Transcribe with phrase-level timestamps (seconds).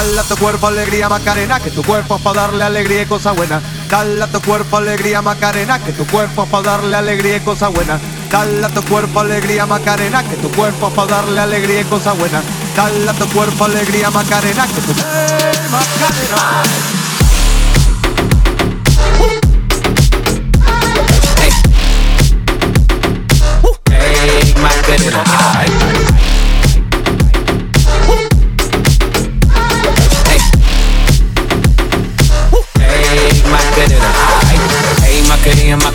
[0.00, 3.60] Dale tu cuerpo alegría Macarena, que tu cuerpo es para darle alegría y cosa buena.
[3.90, 8.00] Dale tu cuerpo alegría Macarena, que tu cuerpo es para darle alegría y cosa buena.
[8.30, 12.40] Dale tu cuerpo alegría Macarena, que tu cuerpo es para darle alegría y cosa buena.
[12.74, 16.62] Dale tu cuerpo alegría Macarena, que tu ¡Eh, Macarena.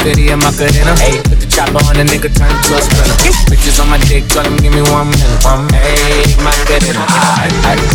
[0.05, 0.93] Macarena, Macarena, Macarena.
[1.01, 3.17] Hey, put the chopper on the nigga, turn to a sprinter.
[3.49, 5.41] Bitches on my dick, tell them give me one minute.
[6.45, 7.01] Macarena.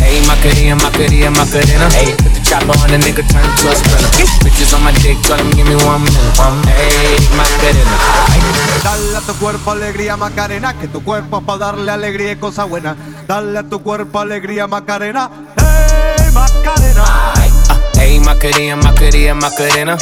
[0.02, 1.86] Hey, Macarena, Macarena, Macarena.
[1.94, 4.10] Hey, put the chopper on the nigga, turn to a sprinter.
[4.42, 6.34] Bitches on my dick, tell them give me one minute.
[7.38, 7.94] Macarena.
[8.82, 12.64] Dale a tu cuerpo alegría Macarena, que tu cuerpo es para darle alegría y cosa
[12.64, 12.96] buena.
[13.28, 17.04] Dale a tu cuerpo alegría Macarena, hey Macarena.
[17.36, 19.98] Uh, Hey, Macarena, Macarena, Macarena.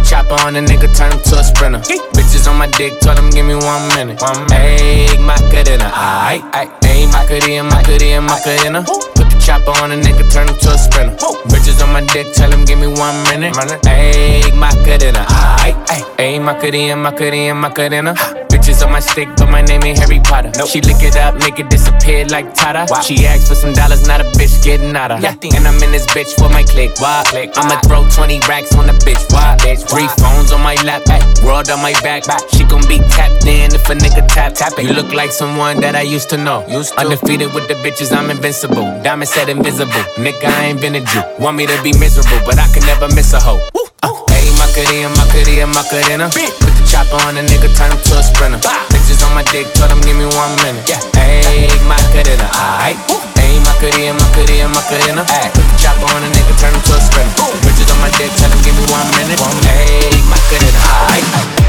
[0.00, 1.80] The chopper on the nigga, turn him to a sprinter.
[2.12, 4.20] Bitches on my dick, tell them give me one minute.
[4.20, 6.70] One Hey, Macarena, aight, aight.
[6.84, 8.82] Hey, Macarena, Macarena, Macarena.
[8.84, 11.16] Put the chopper on the nigga, turn him to a sprinter.
[11.48, 13.56] Bitches on my dick, tell them give me one minute.
[13.84, 15.24] Hey, Macarena,
[15.60, 16.06] aight, aight.
[16.18, 18.39] Hey, Macarena, Macarena, Macarena.
[18.70, 20.52] On my stick, but my name ain't Harry Potter.
[20.64, 22.86] She lick it up, make it disappear like Tata.
[23.02, 25.22] She asked for some dollars, not a bitch getting out of.
[25.22, 26.94] And I'm in this bitch for my click.
[27.00, 27.22] Why?
[27.26, 27.50] click.
[27.56, 29.20] I'ma throw 20 racks on the bitch.
[29.34, 29.56] Why?
[29.58, 29.84] bitch?
[29.90, 31.02] Three phones on my lap,
[31.44, 32.24] world on my back.
[32.54, 34.86] She gon' be tapped in if a nigga tap tap it.
[34.86, 36.64] You look like someone that I used to know.
[36.96, 38.86] Undefeated with the bitches, I'm invincible.
[39.02, 40.04] Diamond said invisible.
[40.16, 41.22] Nigga, I ain't been a Jew.
[41.38, 43.60] Want me to be miserable, but I can never miss a hoe.
[44.02, 46.28] Uh, hey, Macarena, Macarena, Macarena.
[46.30, 48.58] The chopper on a nigga, turn him to a sprinter.
[48.66, 48.82] Bah.
[48.90, 50.82] Bitches on my dick, told him give me one minute.
[50.90, 50.98] Yeah.
[51.22, 52.50] Ayy, macarena,
[52.82, 52.98] aight.
[53.38, 57.00] Ayy, macarena, macarena, my Ayy, put the chopper on a nigga, turn him to a
[57.00, 57.46] sprinter.
[57.62, 59.38] Bitches on my dick, tell him give me one minute.
[59.38, 60.80] Ayy, macarena,
[61.14, 61.60] aight.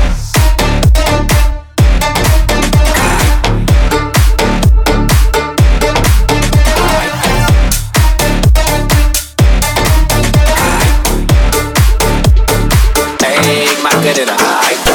[14.03, 14.90] get it high.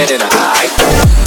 [0.00, 1.19] get in a high.